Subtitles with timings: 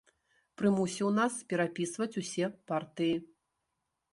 [0.61, 3.15] Прымусіў нас перапісваць усе партыі.